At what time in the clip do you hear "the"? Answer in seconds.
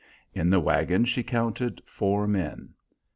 0.49-0.59